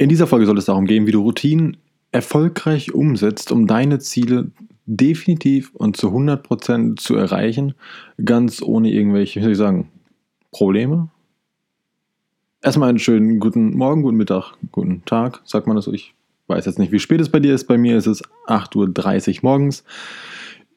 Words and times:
In 0.00 0.08
dieser 0.08 0.28
Folge 0.28 0.46
soll 0.46 0.58
es 0.58 0.66
darum 0.66 0.86
gehen, 0.86 1.08
wie 1.08 1.10
du 1.10 1.22
Routinen 1.22 1.76
erfolgreich 2.12 2.94
umsetzt, 2.94 3.50
um 3.50 3.66
deine 3.66 3.98
Ziele 3.98 4.52
definitiv 4.86 5.74
und 5.74 5.96
zu 5.96 6.10
100% 6.10 6.96
zu 7.00 7.16
erreichen, 7.16 7.74
ganz 8.24 8.62
ohne 8.62 8.92
irgendwelche, 8.92 9.40
wie 9.40 9.42
soll 9.42 9.52
ich 9.52 9.58
sagen, 9.58 9.88
Probleme. 10.52 11.08
Erstmal 12.62 12.90
einen 12.90 13.00
schönen 13.00 13.40
guten 13.40 13.76
Morgen, 13.76 14.02
guten 14.02 14.16
Mittag, 14.16 14.52
guten 14.70 15.04
Tag, 15.04 15.42
sagt 15.44 15.66
man 15.66 15.74
das. 15.74 15.88
Ich 15.88 16.14
weiß 16.46 16.64
jetzt 16.66 16.78
nicht, 16.78 16.92
wie 16.92 17.00
spät 17.00 17.20
es 17.20 17.28
bei 17.28 17.40
dir 17.40 17.52
ist. 17.52 17.64
Bei 17.64 17.76
mir 17.76 17.98
ist 17.98 18.06
es 18.06 18.22
8.30 18.46 19.38
Uhr 19.38 19.40
morgens. 19.42 19.82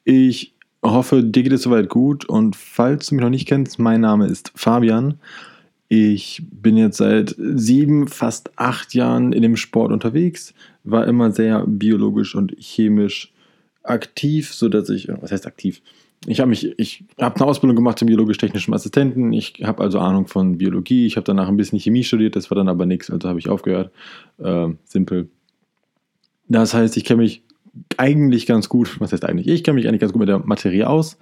Ich 0.02 0.52
hoffe, 0.82 1.22
dir 1.22 1.44
geht 1.44 1.52
es 1.52 1.62
soweit 1.62 1.88
gut 1.88 2.24
und 2.24 2.56
falls 2.56 3.06
du 3.06 3.14
mich 3.14 3.22
noch 3.22 3.30
nicht 3.30 3.46
kennst, 3.46 3.78
mein 3.78 4.00
Name 4.00 4.26
ist 4.26 4.50
Fabian. 4.56 5.20
Ich 5.94 6.42
bin 6.50 6.78
jetzt 6.78 6.96
seit 6.96 7.36
sieben, 7.36 8.08
fast 8.08 8.58
acht 8.58 8.94
Jahren 8.94 9.34
in 9.34 9.42
dem 9.42 9.58
Sport 9.58 9.92
unterwegs, 9.92 10.54
war 10.84 11.06
immer 11.06 11.32
sehr 11.32 11.66
biologisch 11.66 12.34
und 12.34 12.54
chemisch 12.58 13.30
aktiv, 13.82 14.54
sodass 14.54 14.88
ich, 14.88 15.08
was 15.20 15.32
heißt 15.32 15.46
aktiv? 15.46 15.82
Ich 16.24 16.40
habe 16.40 16.48
mich, 16.48 16.78
ich 16.78 17.04
habe 17.20 17.36
eine 17.36 17.44
Ausbildung 17.44 17.76
gemacht 17.76 17.98
zum 17.98 18.06
biologisch-technischen 18.06 18.72
Assistenten. 18.72 19.34
Ich 19.34 19.60
habe 19.64 19.82
also 19.82 19.98
Ahnung 19.98 20.28
von 20.28 20.56
Biologie. 20.56 21.04
Ich 21.04 21.16
habe 21.16 21.24
danach 21.24 21.48
ein 21.48 21.58
bisschen 21.58 21.78
Chemie 21.78 22.04
studiert, 22.04 22.36
das 22.36 22.50
war 22.50 22.56
dann 22.56 22.70
aber 22.70 22.86
nichts, 22.86 23.10
also 23.10 23.28
habe 23.28 23.38
ich 23.38 23.50
aufgehört. 23.50 23.92
Äh, 24.38 24.68
simpel. 24.86 25.28
Das 26.48 26.72
heißt, 26.72 26.96
ich 26.96 27.04
kenne 27.04 27.20
mich 27.20 27.42
eigentlich 27.98 28.46
ganz 28.46 28.70
gut, 28.70 28.98
was 28.98 29.12
heißt 29.12 29.26
eigentlich? 29.26 29.46
Ich 29.46 29.62
kenne 29.62 29.74
mich 29.74 29.86
eigentlich 29.86 30.00
ganz 30.00 30.14
gut 30.14 30.20
mit 30.20 30.30
der 30.30 30.38
Materie 30.38 30.88
aus 30.88 31.18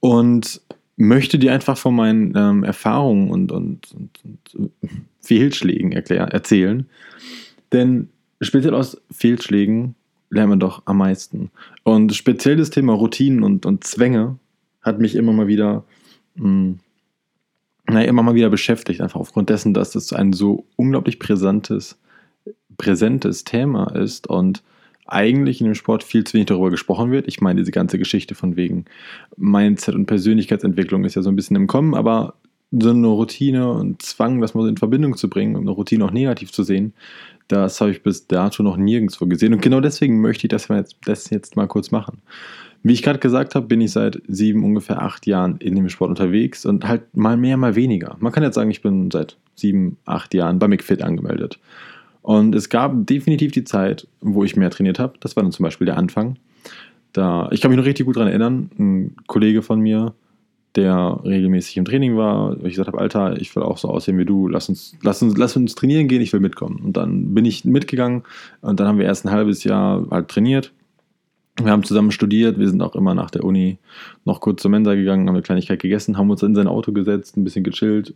und 0.00 0.62
möchte 1.00 1.38
dir 1.38 1.52
einfach 1.52 1.78
von 1.78 1.96
meinen 1.96 2.34
ähm, 2.36 2.62
Erfahrungen 2.62 3.30
und, 3.30 3.50
und, 3.50 3.90
und, 3.92 4.54
und 4.54 4.72
Fehlschlägen 5.20 5.92
erklär, 5.92 6.24
erzählen. 6.24 6.86
Denn 7.72 8.10
speziell 8.40 8.74
aus 8.74 9.00
Fehlschlägen 9.10 9.94
lernen 10.28 10.52
wir 10.52 10.56
doch 10.56 10.82
am 10.84 10.98
meisten. 10.98 11.50
Und 11.84 12.14
speziell 12.14 12.56
das 12.56 12.70
Thema 12.70 12.92
Routinen 12.92 13.42
und, 13.42 13.64
und 13.64 13.82
Zwänge 13.84 14.38
hat 14.82 15.00
mich 15.00 15.16
immer 15.16 15.32
mal 15.32 15.46
wieder, 15.46 15.84
mh, 16.36 16.44
hm, 16.44 16.78
naja, 17.88 18.06
immer 18.06 18.22
mal 18.22 18.34
wieder 18.34 18.50
beschäftigt, 18.50 19.00
einfach 19.00 19.18
aufgrund 19.18 19.50
dessen, 19.50 19.74
dass 19.74 19.92
das 19.92 20.12
ein 20.12 20.32
so 20.32 20.66
unglaublich 20.76 21.18
präsentes, 21.18 21.98
präsentes 22.76 23.44
Thema 23.44 23.96
ist 23.96 24.28
und 24.28 24.62
eigentlich 25.12 25.60
in 25.60 25.66
dem 25.66 25.74
Sport 25.74 26.02
viel 26.04 26.24
zu 26.24 26.34
wenig 26.34 26.46
darüber 26.46 26.70
gesprochen 26.70 27.10
wird. 27.10 27.28
Ich 27.28 27.40
meine, 27.40 27.60
diese 27.60 27.72
ganze 27.72 27.98
Geschichte 27.98 28.34
von 28.34 28.56
wegen 28.56 28.84
Mindset 29.36 29.94
und 29.94 30.06
Persönlichkeitsentwicklung 30.06 31.04
ist 31.04 31.16
ja 31.16 31.22
so 31.22 31.30
ein 31.30 31.36
bisschen 31.36 31.56
im 31.56 31.66
Kommen, 31.66 31.94
aber 31.94 32.34
so 32.72 32.90
eine 32.90 33.06
Routine 33.08 33.72
und 33.72 34.02
Zwang, 34.02 34.40
das 34.40 34.54
mal 34.54 34.68
in 34.68 34.76
Verbindung 34.76 35.16
zu 35.16 35.28
bringen 35.28 35.56
und 35.56 35.62
eine 35.62 35.72
Routine 35.72 36.04
auch 36.04 36.12
negativ 36.12 36.52
zu 36.52 36.62
sehen, 36.62 36.92
das 37.48 37.80
habe 37.80 37.90
ich 37.90 38.02
bis 38.02 38.28
dato 38.28 38.62
noch 38.62 38.76
nirgendwo 38.76 39.26
gesehen. 39.26 39.52
Und 39.52 39.62
genau 39.62 39.80
deswegen 39.80 40.20
möchte 40.20 40.46
ich 40.46 40.50
das 40.50 40.68
jetzt, 40.68 40.96
das 41.04 41.30
jetzt 41.30 41.56
mal 41.56 41.66
kurz 41.66 41.90
machen. 41.90 42.22
Wie 42.82 42.92
ich 42.92 43.02
gerade 43.02 43.18
gesagt 43.18 43.54
habe, 43.54 43.66
bin 43.66 43.80
ich 43.80 43.90
seit 43.90 44.22
sieben, 44.28 44.64
ungefähr 44.64 45.02
acht 45.02 45.26
Jahren 45.26 45.58
in 45.58 45.74
dem 45.74 45.88
Sport 45.88 46.10
unterwegs 46.10 46.64
und 46.64 46.86
halt 46.86 47.14
mal 47.14 47.36
mehr, 47.36 47.56
mal 47.56 47.74
weniger. 47.74 48.16
Man 48.20 48.32
kann 48.32 48.42
jetzt 48.42 48.54
sagen, 48.54 48.70
ich 48.70 48.82
bin 48.82 49.10
seit 49.10 49.36
sieben, 49.54 49.98
acht 50.06 50.32
Jahren 50.32 50.58
bei 50.58 50.68
McFit 50.68 51.02
angemeldet. 51.02 51.58
Und 52.22 52.54
es 52.54 52.68
gab 52.68 53.06
definitiv 53.06 53.52
die 53.52 53.64
Zeit, 53.64 54.06
wo 54.20 54.44
ich 54.44 54.56
mehr 54.56 54.70
trainiert 54.70 54.98
habe. 54.98 55.14
Das 55.20 55.36
war 55.36 55.42
dann 55.42 55.52
zum 55.52 55.64
Beispiel 55.64 55.86
der 55.86 55.96
Anfang. 55.96 56.36
Da, 57.12 57.48
ich 57.50 57.60
kann 57.60 57.70
mich 57.70 57.78
noch 57.78 57.86
richtig 57.86 58.06
gut 58.06 58.16
daran 58.16 58.28
erinnern, 58.28 58.70
ein 58.78 59.16
Kollege 59.26 59.62
von 59.62 59.80
mir, 59.80 60.14
der 60.76 61.20
regelmäßig 61.24 61.76
im 61.76 61.84
Training 61.84 62.16
war, 62.16 62.56
ich 62.58 62.74
gesagt 62.74 62.86
habe, 62.86 63.00
Alter, 63.00 63.40
ich 63.40 63.54
will 63.56 63.64
auch 63.64 63.78
so 63.78 63.88
aussehen 63.88 64.18
wie 64.18 64.24
du, 64.24 64.46
lass 64.46 64.68
uns, 64.68 64.96
lass 65.02 65.20
uns, 65.20 65.36
lass 65.36 65.56
uns 65.56 65.74
trainieren 65.74 66.06
gehen, 66.06 66.22
ich 66.22 66.32
will 66.32 66.40
mitkommen. 66.40 66.80
Und 66.84 66.96
dann 66.96 67.34
bin 67.34 67.44
ich 67.44 67.64
mitgegangen 67.64 68.22
und 68.60 68.78
dann 68.78 68.86
haben 68.86 68.98
wir 68.98 69.06
erst 69.06 69.24
ein 69.24 69.32
halbes 69.32 69.64
Jahr 69.64 70.06
halt 70.10 70.28
trainiert. 70.28 70.72
Wir 71.60 71.72
haben 71.72 71.82
zusammen 71.82 72.12
studiert, 72.12 72.58
wir 72.58 72.68
sind 72.68 72.80
auch 72.80 72.94
immer 72.94 73.14
nach 73.14 73.30
der 73.30 73.44
Uni 73.44 73.78
noch 74.24 74.40
kurz 74.40 74.62
zur 74.62 74.70
Mensa 74.70 74.94
gegangen, 74.94 75.26
haben 75.26 75.34
eine 75.34 75.42
Kleinigkeit 75.42 75.80
gegessen, 75.80 76.16
haben 76.16 76.30
uns 76.30 76.42
in 76.42 76.54
sein 76.54 76.68
Auto 76.68 76.92
gesetzt, 76.92 77.36
ein 77.36 77.44
bisschen 77.44 77.64
gechillt, 77.64 78.14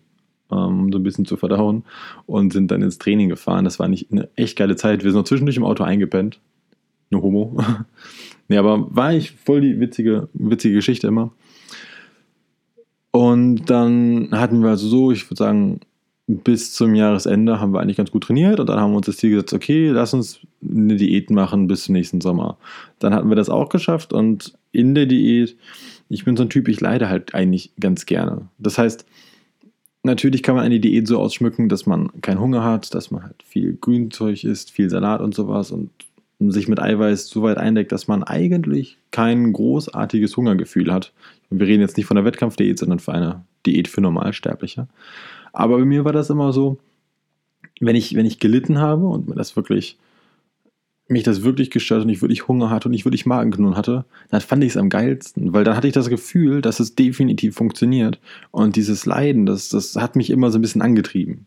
um 0.55 0.93
so 0.93 0.99
ein 0.99 1.03
bisschen 1.03 1.25
zu 1.25 1.37
verdauen 1.37 1.85
und 2.27 2.53
sind 2.53 2.71
dann 2.71 2.83
ins 2.83 2.99
Training 2.99 3.29
gefahren. 3.29 3.65
Das 3.65 3.79
war 3.79 3.89
nicht 3.89 4.11
eine 4.11 4.29
echt 4.37 4.57
geile 4.57 4.77
Zeit. 4.77 5.05
Wir 5.05 5.11
sind 5.11 5.21
noch 5.21 5.27
zwischendurch 5.27 5.57
im 5.57 5.65
Auto 5.65 5.85
eingepennt. 5.85 6.41
Nur 7.11 7.23
Homo. 7.23 7.57
nee, 8.49 8.57
aber 8.57 8.95
war 8.95 9.13
ich 9.13 9.33
voll 9.33 9.61
die 9.61 9.81
witzige, 9.81 10.29
witzige 10.33 10.75
Geschichte 10.75 11.07
immer. 11.07 11.33
Und 13.11 13.67
dann 13.71 14.29
hatten 14.33 14.63
wir 14.63 14.71
also 14.71 14.89
so, 14.89 15.13
ich 15.13 15.31
würde 15.31 15.39
sagen, 15.39 15.81
bis 16.27 16.73
zum 16.73 16.95
Jahresende 16.95 17.61
haben 17.61 17.73
wir 17.73 17.81
eigentlich 17.81 17.99
ganz 17.99 18.11
gut 18.11 18.25
trainiert 18.25 18.59
und 18.59 18.69
dann 18.69 18.81
haben 18.81 18.93
wir 18.93 18.97
uns 18.97 19.07
das 19.07 19.19
Ziel 19.19 19.31
gesetzt, 19.31 19.53
okay, 19.53 19.91
lass 19.91 20.15
uns 20.15 20.41
eine 20.63 20.97
Diät 20.97 21.31
machen 21.31 21.67
bis 21.67 21.85
zum 21.85 21.93
nächsten 21.93 22.21
Sommer. 22.21 22.57
Dann 22.99 23.15
hatten 23.15 23.29
wir 23.29 23.37
das 23.37 23.51
auch 23.51 23.69
geschafft 23.69 24.13
und 24.13 24.55
in 24.73 24.95
der 24.95 25.07
Diät, 25.07 25.57
ich 26.09 26.25
bin 26.25 26.37
so 26.37 26.43
ein 26.43 26.51
Typ, 26.51 26.67
ich 26.67 26.81
leide 26.81 27.09
halt 27.09 27.35
eigentlich 27.35 27.73
ganz 27.79 28.07
gerne. 28.07 28.49
Das 28.59 28.79
heißt, 28.79 29.07
Natürlich 30.07 30.43
kann 30.43 30.55
man 30.55 30.65
eine 30.65 30.81
Diät 30.81 31.09
so 31.09 31.19
ausschmücken, 31.19 31.71
dass 31.71 31.87
man 31.87 32.11
keinen 32.21 32.39
Hunger 32.39 32.63
hat, 32.63 32.95
dass 32.95 33.11
man 33.11 33.23
halt 33.23 33.43
viel 33.43 33.77
Grünzeug 33.81 34.45
isst, 34.45 34.71
viel 34.71 34.91
Salat 34.91 35.23
und 35.23 35.35
sowas 35.35 35.71
und 35.71 35.91
sich 36.41 36.69
mit 36.69 36.79
Eiweiß 36.79 37.29
so 37.29 37.43
weit 37.43 37.57
eindeckt, 37.57 37.91
dass 37.91 38.07
man 38.07 38.23
eigentlich 38.23 38.99
kein 39.13 39.55
großartiges 39.55 40.37
Hungergefühl 40.37 40.93
hat. 40.93 41.15
Wir 41.49 41.67
reden 41.67 41.81
jetzt 41.81 41.97
nicht 41.97 42.05
von 42.05 42.19
einer 42.19 42.27
Wettkampfdiät, 42.27 42.79
sondern 42.79 42.99
von 42.99 43.15
einer 43.15 43.45
Diät 43.65 43.89
für 43.89 44.03
Normalsterbliche. 44.03 44.89
Aber 45.55 45.79
bei 45.79 45.87
mir 45.87 46.05
war 46.05 46.13
das 46.13 46.29
immer 46.29 46.53
so, 46.53 46.79
wenn 47.81 47.97
ich, 47.97 48.15
wenn 48.15 48.27
ich 48.27 48.41
gelitten 48.41 48.79
habe 48.79 49.07
und 49.07 49.29
mir 49.29 49.37
das 49.37 49.57
wirklich 49.57 49.97
mich 51.07 51.23
das 51.23 51.43
wirklich 51.43 51.71
gestört 51.71 52.03
und 52.03 52.09
ich 52.09 52.23
wirklich 52.23 52.49
Hunger 52.49 52.71
hatte 52.71 52.89
und 52.89 52.95
ich 52.95 53.05
wirklich 53.05 53.27
Magenknurren 53.27 53.77
hatte, 53.77 54.05
dann 54.31 54.41
fand 54.41 54.65
ich 54.65 54.71
es 54.71 54.77
am 54.77 54.89
geilsten, 54.89 55.53
weil 55.53 55.65
dann 55.65 55.77
hatte 55.77 55.87
ich 55.87 55.93
das 55.93 56.09
Gefühl, 56.09 56.63
dass 56.63 56.81
es 56.81 56.95
definitiv 56.95 57.55
funktioniert. 57.55 58.19
Und 58.51 58.77
dieses 58.77 59.05
Leiden, 59.05 59.45
das, 59.45 59.69
das 59.69 59.97
hat 59.97 60.17
mich 60.17 60.31
immer 60.31 60.51
so 60.51 60.59
ein 60.59 60.63
bisschen 60.63 60.83
angetrieben. 60.83 61.47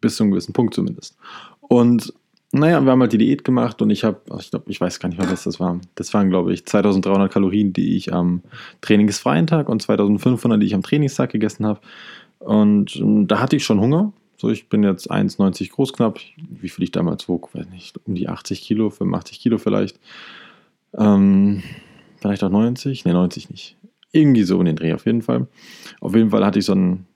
Bis 0.00 0.16
zu 0.16 0.22
einem 0.22 0.32
gewissen 0.32 0.52
Punkt 0.52 0.74
zumindest. 0.74 1.16
Und 1.60 2.12
naja, 2.52 2.80
wir 2.84 2.92
haben 2.92 3.00
halt 3.00 3.12
die 3.12 3.18
Diät 3.18 3.44
gemacht 3.44 3.82
und 3.82 3.90
ich 3.90 4.04
habe, 4.04 4.20
ich 4.38 4.50
glaube, 4.50 4.70
ich 4.70 4.80
weiß 4.80 5.00
gar 5.00 5.08
nicht 5.08 5.18
mehr, 5.18 5.30
was 5.30 5.44
das 5.44 5.58
war. 5.58 5.80
Das 5.94 6.12
waren, 6.14 6.30
glaube 6.30 6.52
ich, 6.52 6.64
2300 6.64 7.32
Kalorien, 7.32 7.72
die 7.72 7.96
ich 7.96 8.12
am 8.12 8.42
trainingsfreien 8.82 9.46
Tag 9.46 9.68
und 9.68 9.82
2500, 9.82 10.60
die 10.60 10.66
ich 10.66 10.74
am 10.74 10.82
Trainingstag 10.82 11.30
gegessen 11.32 11.66
habe. 11.66 11.80
Und 12.38 13.02
da 13.02 13.40
hatte 13.40 13.56
ich 13.56 13.64
schon 13.64 13.80
Hunger, 13.80 14.12
so, 14.36 14.50
ich 14.50 14.68
bin 14.68 14.82
jetzt 14.82 15.10
1,90 15.10 15.70
groß 15.70 15.92
knapp. 15.92 16.20
Wie 16.36 16.68
viel 16.68 16.84
ich 16.84 16.92
damals 16.92 17.28
wog, 17.28 17.54
weiß 17.54 17.68
nicht, 17.70 17.98
um 18.06 18.14
die 18.14 18.28
80 18.28 18.62
Kilo, 18.62 18.90
85 18.90 19.40
Kilo 19.40 19.58
vielleicht. 19.58 19.98
Ähm, 20.96 21.62
vielleicht 22.18 22.44
auch 22.44 22.50
90? 22.50 23.04
Ne, 23.04 23.12
90 23.12 23.50
nicht. 23.50 23.76
Irgendwie 24.12 24.42
so 24.42 24.58
in 24.60 24.66
den 24.66 24.76
Dreh 24.76 24.92
auf 24.92 25.06
jeden 25.06 25.22
Fall. 25.22 25.46
Auf 26.00 26.14
jeden 26.14 26.30
Fall 26.30 26.44
hatte 26.44 26.58
ich 26.58 26.66
so 26.66 26.72
einen, 26.72 27.06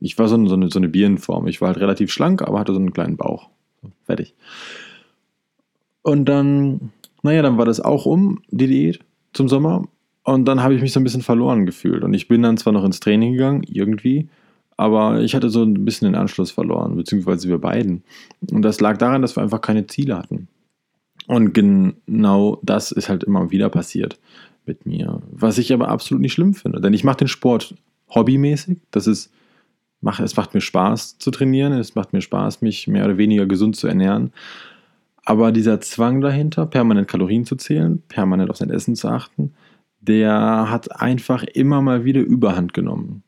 ich 0.00 0.18
war 0.18 0.28
so 0.28 0.36
eine, 0.36 0.48
so 0.48 0.54
eine, 0.54 0.70
so 0.70 0.78
eine 0.78 0.88
Birnenform. 0.88 1.46
Ich 1.46 1.60
war 1.60 1.68
halt 1.68 1.78
relativ 1.78 2.12
schlank, 2.12 2.42
aber 2.42 2.58
hatte 2.58 2.72
so 2.72 2.78
einen 2.78 2.92
kleinen 2.92 3.16
Bauch. 3.16 3.50
fertig. 4.04 4.34
Und 6.02 6.24
dann, 6.26 6.92
naja, 7.22 7.42
dann 7.42 7.58
war 7.58 7.66
das 7.66 7.80
auch 7.80 8.06
um, 8.06 8.42
die 8.48 8.66
Diät 8.66 9.00
zum 9.32 9.48
Sommer. 9.48 9.86
Und 10.22 10.46
dann 10.46 10.62
habe 10.62 10.74
ich 10.74 10.80
mich 10.80 10.92
so 10.92 11.00
ein 11.00 11.04
bisschen 11.04 11.22
verloren 11.22 11.66
gefühlt. 11.66 12.04
Und 12.04 12.14
ich 12.14 12.28
bin 12.28 12.42
dann 12.42 12.56
zwar 12.56 12.72
noch 12.72 12.84
ins 12.84 13.00
Training 13.00 13.32
gegangen, 13.32 13.62
irgendwie, 13.66 14.28
aber 14.80 15.20
ich 15.20 15.34
hatte 15.34 15.50
so 15.50 15.62
ein 15.62 15.84
bisschen 15.84 16.10
den 16.10 16.14
Anschluss 16.14 16.50
verloren, 16.50 16.96
beziehungsweise 16.96 17.50
wir 17.50 17.58
beiden. 17.58 18.02
Und 18.50 18.62
das 18.62 18.80
lag 18.80 18.96
daran, 18.96 19.20
dass 19.20 19.36
wir 19.36 19.42
einfach 19.42 19.60
keine 19.60 19.86
Ziele 19.86 20.16
hatten. 20.16 20.48
Und 21.26 21.52
genau 21.52 22.58
das 22.62 22.90
ist 22.90 23.10
halt 23.10 23.22
immer 23.22 23.50
wieder 23.50 23.68
passiert 23.68 24.18
mit 24.64 24.86
mir. 24.86 25.20
Was 25.32 25.58
ich 25.58 25.74
aber 25.74 25.88
absolut 25.88 26.22
nicht 26.22 26.32
schlimm 26.32 26.54
finde. 26.54 26.80
Denn 26.80 26.94
ich 26.94 27.04
mache 27.04 27.18
den 27.18 27.28
Sport 27.28 27.74
hobbymäßig. 28.14 28.78
Das 28.90 29.06
ist, 29.06 29.30
es 30.22 30.36
macht 30.36 30.54
mir 30.54 30.62
Spaß 30.62 31.18
zu 31.18 31.30
trainieren. 31.30 31.74
Es 31.74 31.94
macht 31.94 32.14
mir 32.14 32.22
Spaß, 32.22 32.62
mich 32.62 32.88
mehr 32.88 33.04
oder 33.04 33.18
weniger 33.18 33.44
gesund 33.44 33.76
zu 33.76 33.86
ernähren. 33.86 34.32
Aber 35.26 35.52
dieser 35.52 35.82
Zwang 35.82 36.22
dahinter, 36.22 36.64
permanent 36.64 37.06
Kalorien 37.06 37.44
zu 37.44 37.56
zählen, 37.56 38.02
permanent 38.08 38.48
auf 38.48 38.56
sein 38.56 38.70
Essen 38.70 38.96
zu 38.96 39.08
achten, 39.08 39.52
der 40.00 40.70
hat 40.70 41.02
einfach 41.02 41.42
immer 41.42 41.82
mal 41.82 42.06
wieder 42.06 42.22
Überhand 42.22 42.72
genommen. 42.72 43.22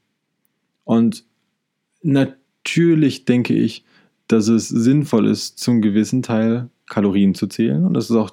Und 0.85 1.25
Natürlich 2.03 3.25
denke 3.25 3.55
ich, 3.55 3.85
dass 4.29 4.49
es 4.49 4.69
sinnvoll 4.69 5.27
ist, 5.27 5.59
zum 5.59 5.83
gewissen 5.83 6.23
Teil 6.23 6.69
Kalorien 6.87 7.35
zu 7.35 7.47
zählen 7.47 7.85
und 7.85 7.97
es 7.97 8.11
ist 8.11 8.17
auch 8.17 8.31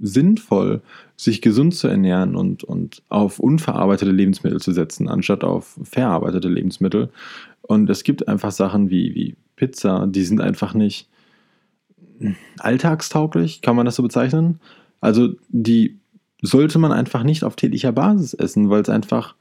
sinnvoll, 0.00 0.80
sich 1.16 1.42
gesund 1.42 1.74
zu 1.74 1.88
ernähren 1.88 2.34
und, 2.34 2.64
und 2.64 3.02
auf 3.08 3.38
unverarbeitete 3.38 4.10
Lebensmittel 4.10 4.60
zu 4.60 4.72
setzen, 4.72 5.08
anstatt 5.08 5.44
auf 5.44 5.78
verarbeitete 5.82 6.48
Lebensmittel. 6.48 7.10
Und 7.62 7.90
es 7.90 8.02
gibt 8.04 8.26
einfach 8.26 8.52
Sachen 8.52 8.90
wie, 8.90 9.14
wie 9.14 9.36
Pizza, 9.56 10.06
die 10.06 10.24
sind 10.24 10.40
einfach 10.40 10.72
nicht 10.72 11.08
alltagstauglich, 12.58 13.60
kann 13.60 13.76
man 13.76 13.86
das 13.86 13.96
so 13.96 14.02
bezeichnen? 14.02 14.60
Also 15.00 15.34
die 15.48 15.98
sollte 16.42 16.78
man 16.78 16.92
einfach 16.92 17.22
nicht 17.22 17.44
auf 17.44 17.56
täglicher 17.56 17.92
Basis 17.92 18.34
essen, 18.34 18.70
weil 18.70 18.82
es 18.82 18.88
einfach 18.88 19.34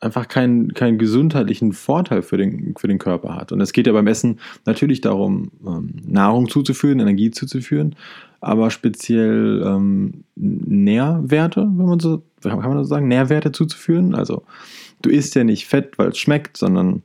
einfach 0.00 0.28
keinen, 0.28 0.72
keinen 0.74 0.98
gesundheitlichen 0.98 1.72
Vorteil 1.72 2.22
für 2.22 2.36
den, 2.36 2.74
für 2.78 2.88
den 2.88 2.98
Körper 2.98 3.36
hat. 3.36 3.52
Und 3.52 3.60
es 3.60 3.72
geht 3.72 3.86
ja 3.86 3.92
beim 3.92 4.06
Essen 4.06 4.40
natürlich 4.64 5.00
darum, 5.00 5.50
ähm, 5.66 5.94
Nahrung 6.06 6.48
zuzuführen, 6.48 7.00
Energie 7.00 7.30
zuzuführen, 7.30 7.94
aber 8.40 8.70
speziell 8.70 9.62
ähm, 9.64 10.24
Nährwerte, 10.36 11.60
wenn 11.60 11.86
man 11.86 12.00
so, 12.00 12.22
kann 12.42 12.58
man 12.58 12.78
das 12.78 12.88
sagen, 12.88 13.08
Nährwerte 13.08 13.52
zuzuführen. 13.52 14.14
Also 14.14 14.44
du 15.02 15.10
isst 15.10 15.34
ja 15.34 15.44
nicht 15.44 15.66
Fett, 15.66 15.98
weil 15.98 16.08
es 16.08 16.18
schmeckt, 16.18 16.56
sondern 16.56 17.02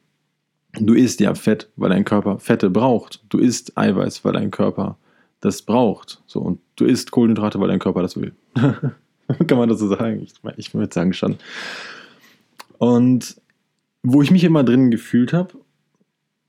du 0.80 0.94
isst 0.94 1.20
ja 1.20 1.36
Fett, 1.36 1.70
weil 1.76 1.90
dein 1.90 2.06
Körper 2.06 2.40
Fette 2.40 2.70
braucht. 2.70 3.24
Du 3.30 3.38
isst 3.38 3.78
Eiweiß, 3.78 4.24
weil 4.24 4.34
dein 4.34 4.52
Körper 4.52 4.98
das 5.42 5.62
braucht. 5.62 6.22
So, 6.26 6.40
und 6.40 6.60
du 6.78 6.86
isst 6.86 7.12
Kohlenhydrate, 7.12 7.60
weil 7.60 7.68
dein 7.68 7.80
Körper 7.80 8.02
das 8.02 8.16
will. 8.16 8.34
kann 8.56 9.58
man 9.58 9.68
das 9.70 9.80
so 9.80 9.88
sagen? 9.90 10.22
Ich, 10.24 10.34
ich 10.56 10.74
würde 10.74 10.94
sagen 10.94 11.12
schon. 11.12 11.36
Und 12.78 13.42
wo 14.04 14.22
ich 14.22 14.32
mich 14.32 14.44
immer 14.44 14.64
drin 14.64 14.92
gefühlt 14.92 15.34
habe, 15.34 15.54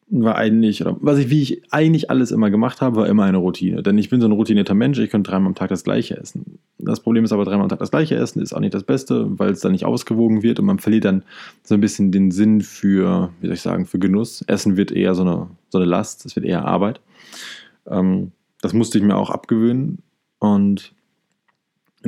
war 0.08 0.37
eigentlich, 0.37 0.81
oder 0.82 0.96
was 1.00 1.19
ich, 1.19 1.31
wie 1.31 1.43
ich 1.43 1.62
eigentlich 1.73 2.11
alles 2.11 2.31
immer 2.31 2.49
gemacht 2.50 2.81
habe, 2.81 2.96
war 2.96 3.08
immer 3.08 3.25
eine 3.25 3.38
Routine. 3.38 3.82
Denn 3.82 3.99
ich 3.99 4.08
bin 4.08 4.20
so 4.20 4.28
ein 4.28 4.32
routinierter 4.32 4.75
Mensch, 4.75 4.99
ich 4.99 5.11
könnte 5.11 5.31
dreimal 5.31 5.49
am 5.49 5.55
Tag 5.56 5.69
das 5.69 5.82
Gleiche 5.82 6.17
essen. 6.17 6.58
Das 6.78 7.00
Problem 7.00 7.25
ist 7.25 7.32
aber, 7.32 7.44
dreimal 7.44 7.64
am 7.64 7.69
Tag 7.69 7.81
das 7.81 7.90
Gleiche 7.90 8.14
essen 8.14 8.40
ist 8.40 8.52
auch 8.52 8.61
nicht 8.61 8.75
das 8.75 8.84
Beste, 8.84 9.26
weil 9.38 9.50
es 9.50 9.61
dann 9.61 9.73
nicht 9.73 9.84
ausgewogen 9.84 10.44
wird 10.44 10.61
und 10.61 10.67
man 10.67 10.78
verliert 10.78 11.06
dann 11.06 11.25
so 11.64 11.75
ein 11.75 11.81
bisschen 11.81 12.12
den 12.12 12.31
Sinn 12.31 12.61
für, 12.61 13.31
wie 13.40 13.46
soll 13.46 13.55
ich 13.55 13.62
sagen, 13.62 13.87
für 13.87 13.99
Genuss. 13.99 14.43
Essen 14.43 14.76
wird 14.76 14.93
eher 14.93 15.14
so 15.17 15.23
eine, 15.23 15.49
so 15.70 15.78
eine 15.78 15.87
Last, 15.87 16.25
es 16.25 16.37
wird 16.37 16.46
eher 16.46 16.64
Arbeit. 16.64 17.00
Ähm, 17.88 18.31
das 18.62 18.75
musste 18.75 18.99
ich 18.99 19.05
mir 19.05 19.17
auch 19.17 19.31
abgewöhnen 19.31 19.99
und 20.38 20.94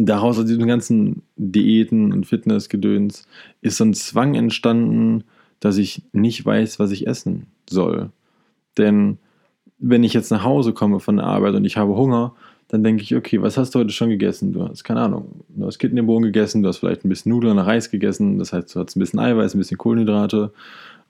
daraus 0.07 0.39
aus 0.39 0.47
diesen 0.47 0.67
ganzen 0.67 1.23
Diäten 1.37 2.13
und 2.13 2.27
Fitnessgedöns 2.27 3.27
ist 3.61 3.77
so 3.77 3.85
ein 3.85 3.95
Zwang 3.95 4.35
entstanden, 4.35 5.25
dass 5.61 5.77
ich 5.77 6.03
nicht 6.13 6.45
weiß, 6.45 6.79
was 6.79 6.91
ich 6.91 7.07
essen 7.07 7.47
soll. 7.69 8.11
Denn 8.77 9.19
wenn 9.79 10.05
ich 10.05 10.15
jetzt 10.15 10.31
nach 10.31 10.45
Hause 10.45 10.73
komme 10.73 11.01
von 11.01 11.17
der 11.17 11.27
Arbeit 11.27 11.55
und 11.55 11.65
ich 11.65 11.77
habe 11.77 11.97
Hunger, 11.97 12.35
dann 12.69 12.85
denke 12.85 13.03
ich, 13.03 13.17
okay, 13.17 13.41
was 13.41 13.57
hast 13.57 13.75
du 13.75 13.79
heute 13.79 13.91
schon 13.91 14.11
gegessen? 14.11 14.53
Du 14.53 14.63
hast, 14.69 14.85
keine 14.85 15.01
Ahnung, 15.01 15.45
du 15.49 15.67
hast 15.67 15.79
Kidneybohnen 15.79 16.25
gegessen, 16.25 16.63
du 16.63 16.69
hast 16.69 16.79
vielleicht 16.79 17.05
ein 17.05 17.09
bisschen 17.09 17.31
Nudeln 17.31 17.59
und 17.59 17.65
Reis 17.65 17.91
gegessen, 17.91 18.39
das 18.39 18.53
heißt, 18.53 18.75
du 18.75 18.81
hast 18.81 18.95
ein 18.95 19.01
bisschen 19.01 19.21
Eiweiß, 19.21 19.55
ein 19.55 19.59
bisschen 19.59 19.79
Kohlenhydrate. 19.79 20.53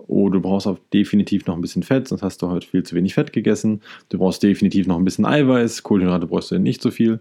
Oh, 0.07 0.29
du 0.31 0.41
brauchst 0.41 0.69
auch 0.69 0.79
definitiv 0.93 1.47
noch 1.47 1.57
ein 1.57 1.61
bisschen 1.61 1.83
Fett, 1.83 2.07
sonst 2.07 2.23
hast 2.23 2.41
du 2.41 2.49
heute 2.49 2.67
viel 2.67 2.85
zu 2.85 2.95
wenig 2.95 3.15
Fett 3.15 3.33
gegessen. 3.33 3.81
Du 4.09 4.19
brauchst 4.19 4.43
definitiv 4.43 4.87
noch 4.87 4.97
ein 4.97 5.05
bisschen 5.05 5.27
Eiweiß, 5.27 5.83
Kohlenhydrate 5.83 6.29
brauchst 6.29 6.53
du 6.53 6.59
nicht 6.59 6.81
so 6.81 6.93
viel. 6.93 7.19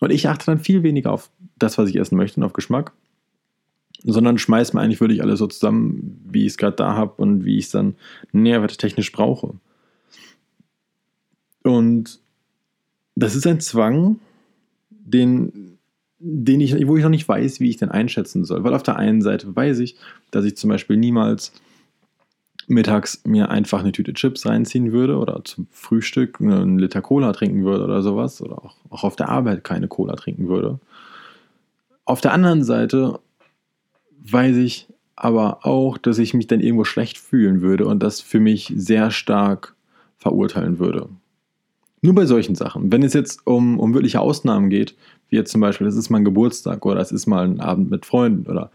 Und 0.00 0.10
ich 0.10 0.28
achte 0.28 0.46
dann 0.46 0.58
viel 0.58 0.82
weniger 0.82 1.12
auf 1.12 1.30
das, 1.58 1.78
was 1.78 1.88
ich 1.88 1.96
essen 1.96 2.16
möchte 2.16 2.38
und 2.38 2.44
auf 2.44 2.52
Geschmack, 2.52 2.92
sondern 4.04 4.38
schmeiß 4.38 4.72
mir 4.72 4.80
eigentlich 4.80 5.00
wirklich 5.00 5.22
alles 5.22 5.38
so 5.40 5.46
zusammen, 5.46 6.20
wie 6.24 6.42
ich 6.42 6.52
es 6.52 6.58
gerade 6.58 6.76
da 6.76 6.94
habe 6.94 7.20
und 7.20 7.44
wie 7.44 7.58
ich 7.58 7.66
es 7.66 7.70
dann 7.70 7.96
nährwerttechnisch 8.32 9.12
brauche. 9.12 9.54
Und 11.62 12.20
das 13.16 13.34
ist 13.34 13.46
ein 13.46 13.60
Zwang, 13.60 14.20
den, 14.90 15.78
den 16.18 16.60
ich, 16.60 16.86
wo 16.86 16.96
ich 16.96 17.02
noch 17.02 17.10
nicht 17.10 17.28
weiß, 17.28 17.60
wie 17.60 17.70
ich 17.70 17.76
den 17.76 17.90
einschätzen 17.90 18.44
soll. 18.44 18.62
Weil 18.62 18.74
auf 18.74 18.84
der 18.84 18.96
einen 18.96 19.22
Seite 19.22 19.54
weiß 19.54 19.80
ich, 19.80 19.96
dass 20.30 20.44
ich 20.44 20.56
zum 20.56 20.70
Beispiel 20.70 20.96
niemals 20.96 21.52
mittags 22.68 23.22
mir 23.24 23.50
einfach 23.50 23.80
eine 23.80 23.92
Tüte 23.92 24.12
Chips 24.12 24.46
reinziehen 24.46 24.92
würde 24.92 25.16
oder 25.16 25.42
zum 25.44 25.66
Frühstück 25.70 26.40
einen 26.40 26.78
Liter 26.78 27.00
Cola 27.00 27.32
trinken 27.32 27.64
würde 27.64 27.84
oder 27.84 28.02
sowas 28.02 28.40
oder 28.42 28.64
auch, 28.64 28.76
auch 28.90 29.04
auf 29.04 29.16
der 29.16 29.28
Arbeit 29.28 29.64
keine 29.64 29.88
Cola 29.88 30.14
trinken 30.16 30.48
würde. 30.48 30.78
Auf 32.04 32.20
der 32.20 32.32
anderen 32.32 32.64
Seite 32.64 33.20
weiß 34.20 34.56
ich 34.56 34.88
aber 35.16 35.66
auch, 35.66 35.98
dass 35.98 36.18
ich 36.18 36.34
mich 36.34 36.46
dann 36.46 36.60
irgendwo 36.60 36.84
schlecht 36.84 37.18
fühlen 37.18 37.60
würde 37.60 37.86
und 37.86 38.02
das 38.02 38.20
für 38.20 38.40
mich 38.40 38.72
sehr 38.76 39.10
stark 39.10 39.74
verurteilen 40.16 40.78
würde. 40.78 41.08
Nur 42.00 42.14
bei 42.14 42.26
solchen 42.26 42.54
Sachen. 42.54 42.92
Wenn 42.92 43.02
es 43.02 43.12
jetzt 43.12 43.46
um, 43.46 43.80
um 43.80 43.94
wirkliche 43.94 44.20
Ausnahmen 44.20 44.70
geht, 44.70 44.94
wie 45.28 45.36
jetzt 45.36 45.50
zum 45.50 45.60
Beispiel, 45.60 45.86
das 45.86 45.96
ist 45.96 46.10
mein 46.10 46.24
Geburtstag 46.24 46.84
oder 46.86 46.96
das 46.96 47.12
ist 47.12 47.26
mal 47.26 47.44
ein 47.44 47.60
Abend 47.60 47.90
mit 47.90 48.06
Freunden 48.06 48.50
oder 48.50 48.70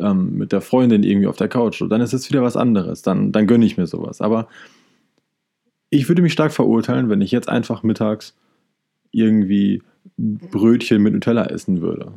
ähm, 0.00 0.36
mit 0.36 0.52
der 0.52 0.60
Freundin 0.60 1.02
irgendwie 1.02 1.28
auf 1.28 1.36
der 1.36 1.48
Couch, 1.48 1.82
dann 1.88 2.00
ist 2.00 2.12
es 2.12 2.28
wieder 2.28 2.42
was 2.42 2.56
anderes. 2.56 3.02
Dann, 3.02 3.32
dann 3.32 3.46
gönne 3.46 3.64
ich 3.64 3.76
mir 3.76 3.86
sowas. 3.86 4.20
Aber 4.20 4.48
ich 5.90 6.08
würde 6.08 6.22
mich 6.22 6.32
stark 6.32 6.52
verurteilen, 6.52 7.08
wenn 7.08 7.20
ich 7.20 7.30
jetzt 7.30 7.48
einfach 7.48 7.82
mittags 7.82 8.34
irgendwie 9.12 9.82
Brötchen 10.16 11.02
mit 11.02 11.14
Nutella 11.14 11.46
essen 11.46 11.80
würde. 11.80 12.12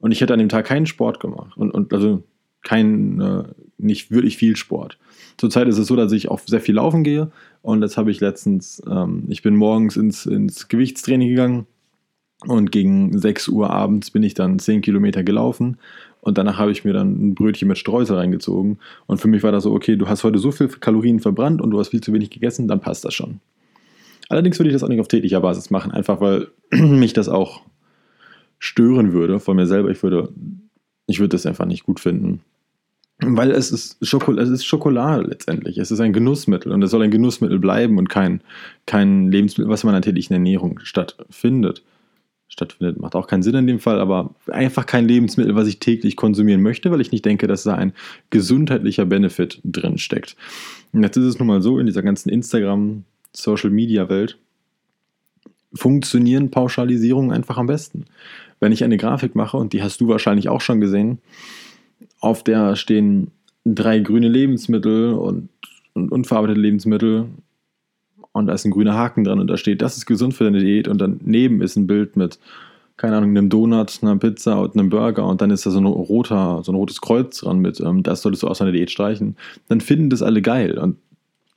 Und 0.00 0.12
ich 0.12 0.20
hätte 0.20 0.32
an 0.32 0.38
dem 0.38 0.48
Tag 0.48 0.66
keinen 0.66 0.86
Sport 0.86 1.20
gemacht. 1.20 1.56
Und, 1.56 1.70
und 1.70 1.92
also 1.92 2.22
kein, 2.62 3.20
äh, 3.20 3.44
nicht 3.78 4.10
wirklich 4.10 4.36
viel 4.36 4.56
Sport. 4.56 4.98
Zurzeit 5.36 5.68
ist 5.68 5.78
es 5.78 5.86
so, 5.86 5.96
dass 5.96 6.12
ich 6.12 6.30
auch 6.30 6.40
sehr 6.46 6.60
viel 6.60 6.76
laufen 6.76 7.04
gehe. 7.04 7.30
Und 7.62 7.82
jetzt 7.82 7.96
habe 7.96 8.10
ich 8.10 8.20
letztens, 8.20 8.82
ähm, 8.88 9.24
ich 9.28 9.42
bin 9.42 9.56
morgens 9.56 9.96
ins, 9.96 10.26
ins 10.26 10.68
Gewichtstraining 10.68 11.28
gegangen 11.30 11.66
und 12.46 12.72
gegen 12.72 13.18
6 13.18 13.48
Uhr 13.48 13.70
abends 13.70 14.10
bin 14.10 14.22
ich 14.22 14.34
dann 14.34 14.58
10 14.58 14.82
Kilometer 14.82 15.22
gelaufen 15.22 15.78
und 16.24 16.38
danach 16.38 16.56
habe 16.56 16.72
ich 16.72 16.84
mir 16.84 16.94
dann 16.94 17.10
ein 17.10 17.34
Brötchen 17.34 17.68
mit 17.68 17.76
Streusel 17.76 18.16
reingezogen. 18.16 18.78
Und 19.06 19.20
für 19.20 19.28
mich 19.28 19.42
war 19.42 19.52
das 19.52 19.64
so, 19.64 19.72
okay, 19.74 19.96
du 19.96 20.08
hast 20.08 20.24
heute 20.24 20.38
so 20.38 20.52
viel 20.52 20.68
Kalorien 20.68 21.20
verbrannt 21.20 21.60
und 21.60 21.70
du 21.70 21.78
hast 21.78 21.90
viel 21.90 22.00
zu 22.00 22.14
wenig 22.14 22.30
gegessen, 22.30 22.66
dann 22.66 22.80
passt 22.80 23.04
das 23.04 23.12
schon. 23.12 23.40
Allerdings 24.30 24.58
würde 24.58 24.70
ich 24.70 24.74
das 24.74 24.82
auch 24.82 24.88
nicht 24.88 25.00
auf 25.00 25.08
täglicher 25.08 25.42
Basis 25.42 25.70
machen, 25.70 25.92
einfach 25.92 26.22
weil 26.22 26.48
mich 26.70 27.12
das 27.12 27.28
auch 27.28 27.60
stören 28.58 29.12
würde 29.12 29.38
von 29.38 29.54
mir 29.54 29.66
selber. 29.66 29.90
Ich 29.90 30.02
würde, 30.02 30.30
ich 31.06 31.20
würde 31.20 31.28
das 31.34 31.44
einfach 31.44 31.66
nicht 31.66 31.84
gut 31.84 32.00
finden. 32.00 32.40
Weil 33.26 33.50
es 33.50 33.70
ist, 33.70 33.98
Schokol 34.06 34.38
es 34.38 34.48
ist 34.48 34.64
Schokolade 34.64 35.22
letztendlich. 35.22 35.78
Es 35.78 35.90
ist 35.90 36.00
ein 36.00 36.12
Genussmittel 36.12 36.72
und 36.72 36.82
es 36.82 36.90
soll 36.90 37.02
ein 37.02 37.10
Genussmittel 37.10 37.58
bleiben 37.58 37.98
und 37.98 38.08
kein, 38.08 38.40
kein 38.86 39.30
Lebensmittel, 39.30 39.70
was 39.70 39.82
in 39.82 39.88
meiner 39.88 40.02
täglichen 40.02 40.34
Ernährung 40.34 40.80
stattfindet 40.82 41.82
stattfindet. 42.54 43.00
Macht 43.00 43.16
auch 43.16 43.26
keinen 43.26 43.42
Sinn 43.42 43.54
in 43.54 43.66
dem 43.66 43.80
Fall, 43.80 44.00
aber 44.00 44.34
einfach 44.46 44.86
kein 44.86 45.08
Lebensmittel, 45.08 45.54
was 45.54 45.66
ich 45.66 45.80
täglich 45.80 46.16
konsumieren 46.16 46.62
möchte, 46.62 46.90
weil 46.90 47.00
ich 47.00 47.10
nicht 47.10 47.24
denke, 47.24 47.46
dass 47.46 47.64
da 47.64 47.74
ein 47.74 47.92
gesundheitlicher 48.30 49.04
Benefit 49.04 49.60
drin 49.64 49.98
steckt. 49.98 50.36
Und 50.92 51.02
jetzt 51.02 51.16
ist 51.16 51.24
es 51.24 51.38
nun 51.38 51.48
mal 51.48 51.62
so, 51.62 51.78
in 51.78 51.86
dieser 51.86 52.02
ganzen 52.02 52.28
Instagram, 52.28 53.04
Social 53.32 53.70
Media 53.70 54.08
Welt 54.08 54.38
funktionieren 55.74 56.52
Pauschalisierungen 56.52 57.32
einfach 57.32 57.58
am 57.58 57.66
besten. 57.66 58.04
Wenn 58.60 58.70
ich 58.70 58.84
eine 58.84 58.96
Grafik 58.96 59.34
mache, 59.34 59.56
und 59.56 59.72
die 59.72 59.82
hast 59.82 60.00
du 60.00 60.06
wahrscheinlich 60.06 60.48
auch 60.48 60.60
schon 60.60 60.80
gesehen, 60.80 61.18
auf 62.24 62.42
der 62.42 62.74
stehen 62.74 63.30
drei 63.64 64.00
grüne 64.00 64.28
Lebensmittel 64.28 65.12
und, 65.12 65.50
und 65.92 66.10
unverarbeitete 66.10 66.60
Lebensmittel 66.60 67.26
und 68.32 68.46
da 68.46 68.54
ist 68.54 68.64
ein 68.64 68.70
grüner 68.70 68.94
Haken 68.94 69.24
dran 69.24 69.40
und 69.40 69.46
da 69.46 69.56
steht, 69.56 69.82
das 69.82 69.96
ist 69.96 70.06
gesund 70.06 70.34
für 70.34 70.44
deine 70.44 70.60
Diät 70.60 70.88
und 70.88 70.98
daneben 70.98 71.60
ist 71.60 71.76
ein 71.76 71.86
Bild 71.86 72.16
mit, 72.16 72.38
keine 72.96 73.16
Ahnung, 73.16 73.30
einem 73.30 73.50
Donut, 73.50 73.98
einer 74.02 74.16
Pizza 74.16 74.58
und 74.58 74.74
einem 74.74 74.88
Burger 74.88 75.26
und 75.26 75.42
dann 75.42 75.50
ist 75.50 75.66
da 75.66 75.70
so 75.70 75.78
ein 75.78 75.86
roter, 75.86 76.62
so 76.64 76.72
ein 76.72 76.76
rotes 76.76 77.00
Kreuz 77.00 77.40
dran 77.40 77.58
mit, 77.58 77.78
ähm, 77.80 78.02
das 78.02 78.22
solltest 78.22 78.42
du 78.42 78.48
aus 78.48 78.58
deiner 78.58 78.72
Diät 78.72 78.90
streichen, 78.90 79.36
dann 79.68 79.82
finden 79.82 80.08
das 80.08 80.22
alle 80.22 80.40
geil. 80.40 80.78
Und, 80.78 80.96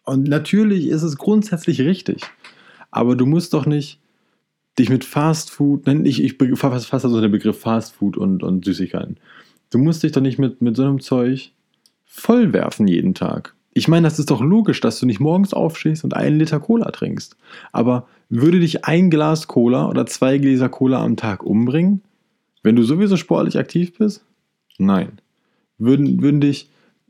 und 0.03 0.27
natürlich 0.27 0.88
ist 0.88 1.03
es 1.03 1.17
grundsätzlich 1.17 1.81
richtig. 1.81 2.21
Aber 2.91 3.15
du 3.15 3.25
musst 3.25 3.53
doch 3.53 3.65
nicht 3.65 4.00
dich 4.77 4.89
mit 4.89 5.05
Fast 5.05 5.50
Food, 5.50 5.88
ich, 5.88 6.21
ich 6.21 6.38
fasse 6.38 6.91
also 6.91 7.21
den 7.21 7.31
Begriff 7.31 7.59
Fast 7.59 7.95
Food 7.95 8.17
und, 8.17 8.43
und 8.43 8.65
Süßigkeiten. 8.65 9.17
Du 9.69 9.77
musst 9.77 10.03
dich 10.03 10.12
doch 10.12 10.21
nicht 10.21 10.39
mit, 10.39 10.62
mit 10.62 10.75
so 10.75 10.83
einem 10.83 11.01
Zeug 11.01 11.51
vollwerfen 12.05 12.88
jeden 12.88 13.13
Tag. 13.13 13.53
Ich 13.74 13.88
meine, 13.88 14.07
das 14.07 14.17
ist 14.17 14.31
doch 14.31 14.41
logisch, 14.41 14.81
dass 14.81 15.00
du 15.00 15.05
nicht 15.05 15.19
morgens 15.19 15.53
aufstehst 15.53 16.03
und 16.03 16.15
einen 16.15 16.39
Liter 16.39 16.59
Cola 16.59 16.89
trinkst. 16.89 17.38
Aber 17.71 18.07
würde 18.29 18.59
dich 18.59 18.86
ein 18.86 19.09
Glas 19.09 19.47
Cola 19.47 19.88
oder 19.88 20.05
zwei 20.07 20.38
Gläser 20.39 20.69
Cola 20.69 21.03
am 21.03 21.15
Tag 21.15 21.43
umbringen, 21.43 22.01
wenn 22.63 22.75
du 22.75 22.83
sowieso 22.83 23.17
sportlich 23.17 23.57
aktiv 23.57 23.97
bist? 23.97 24.25
Nein. 24.79 25.19
Würden, 25.77 26.21
würden 26.21 26.41
dich 26.41 26.69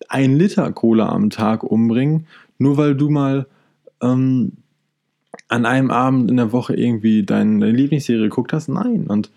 ein 0.10 0.36
Liter 0.36 0.72
Cola 0.74 1.10
am 1.10 1.30
Tag 1.30 1.64
umbringen, 1.64 2.28
nur 2.58 2.78
weil 2.78 2.96
du 2.96 3.10
mal 3.10 3.48
ähm, 4.02 4.54
an 5.48 5.66
einem 5.66 5.90
Abend 5.90 6.30
in 6.30 6.38
der 6.38 6.52
Woche 6.52 6.76
irgendwie 6.76 7.24
deine 7.24 7.72
Lieblingsserie 7.72 8.24
geguckt 8.24 8.52
hast? 8.52 8.68
Nein. 8.68 9.08
Und, 9.08 9.32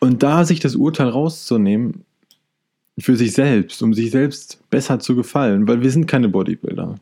und 0.00 0.22
da 0.22 0.44
sich 0.44 0.60
das 0.60 0.76
Urteil 0.76 1.08
rauszunehmen, 1.08 2.04
für 2.98 3.16
sich 3.16 3.32
selbst, 3.32 3.82
um 3.82 3.92
sich 3.92 4.10
selbst 4.10 4.58
besser 4.70 4.98
zu 4.98 5.16
gefallen, 5.16 5.68
weil 5.68 5.82
wir 5.82 5.90
sind 5.90 6.06
keine 6.06 6.28
Bodybuilder. 6.28 6.94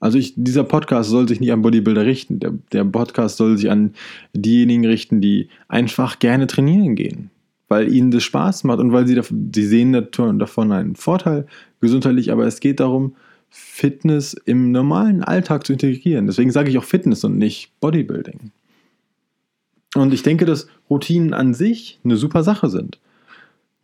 Also 0.00 0.18
ich, 0.18 0.34
dieser 0.36 0.64
Podcast 0.64 1.10
soll 1.10 1.26
sich 1.26 1.40
nicht 1.40 1.52
an 1.52 1.62
Bodybuilder 1.62 2.04
richten. 2.04 2.38
Der, 2.38 2.52
der 2.72 2.84
Podcast 2.84 3.38
soll 3.38 3.56
sich 3.56 3.70
an 3.70 3.94
diejenigen 4.34 4.84
richten, 4.84 5.20
die 5.20 5.48
einfach 5.68 6.18
gerne 6.18 6.46
trainieren 6.46 6.96
gehen, 6.96 7.30
weil 7.68 7.92
ihnen 7.92 8.10
das 8.10 8.24
Spaß 8.24 8.64
macht 8.64 8.78
und 8.78 8.92
weil 8.92 9.06
sie, 9.06 9.14
davon, 9.14 9.50
sie 9.54 9.66
sehen 9.66 9.92
davon 9.92 10.72
einen 10.72 10.96
Vorteil 10.96 11.46
gesundheitlich, 11.80 12.30
aber 12.30 12.46
es 12.46 12.60
geht 12.60 12.80
darum, 12.80 13.14
Fitness 13.48 14.34
im 14.34 14.70
normalen 14.70 15.22
Alltag 15.22 15.66
zu 15.66 15.72
integrieren. 15.72 16.26
Deswegen 16.26 16.50
sage 16.50 16.68
ich 16.68 16.76
auch 16.76 16.84
Fitness 16.84 17.24
und 17.24 17.38
nicht 17.38 17.70
Bodybuilding. 17.80 18.50
Und 19.98 20.12
ich 20.12 20.22
denke, 20.22 20.44
dass 20.44 20.68
Routinen 20.90 21.34
an 21.34 21.54
sich 21.54 21.98
eine 22.04 22.16
super 22.16 22.42
Sache 22.42 22.68
sind. 22.68 22.98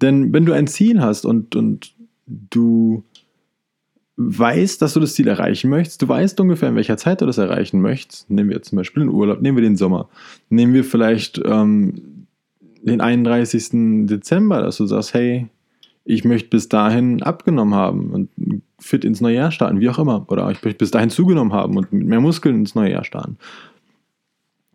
Denn 0.01 0.33
wenn 0.33 0.47
du 0.47 0.53
ein 0.53 0.67
Ziel 0.67 1.01
hast 1.01 1.25
und, 1.25 1.55
und 1.55 1.93
du 2.27 3.05
weißt, 4.17 4.83
dass 4.83 4.95
du 4.95 5.01
das 5.01 5.15
Ziel 5.15 5.29
erreichen 5.29 5.71
möchtest, 5.71 6.03
du 6.03 6.09
weißt 6.09 6.39
ungefähr, 6.41 6.69
in 6.69 6.77
welcher 6.77 6.97
Zeit 6.97 7.21
du 7.21 7.27
das 7.27 7.39
erreichen 7.39 7.81
möchtest. 7.81 8.31
Nehmen 8.31 8.51
wir 8.51 8.63
zum 8.63 8.77
Beispiel 8.77 9.05
den 9.05 9.11
Urlaub, 9.11 9.41
nehmen 9.41 9.57
wir 9.57 9.63
den 9.63 9.77
Sommer, 9.77 10.09
nehmen 10.49 10.75
wir 10.75 10.85
vielleicht 10.85 11.41
ähm, 11.45 12.27
den 12.83 13.01
31. 13.01 14.07
Dezember, 14.07 14.63
dass 14.63 14.77
du 14.77 14.87
sagst, 14.87 15.15
hey, 15.15 15.49
ich 16.05 16.25
möchte 16.25 16.49
bis 16.49 16.69
dahin 16.69 17.23
abgenommen 17.23 17.75
haben 17.75 18.11
und 18.11 18.29
fit 18.79 19.05
ins 19.05 19.21
neue 19.21 19.37
Jahr 19.37 19.53
starten, 19.53 19.81
wie 19.81 19.89
auch 19.89 20.01
immer. 20.01 20.27
Oder 20.29 20.51
ich 20.51 20.63
möchte 20.65 20.79
bis 20.79 20.91
dahin 20.91 21.11
zugenommen 21.11 21.53
haben 21.53 21.77
und 21.77 21.93
mit 21.93 22.07
mehr 22.07 22.21
Muskeln 22.21 22.57
ins 22.57 22.75
neue 22.75 22.91
Jahr 22.91 23.05
starten. 23.05 23.39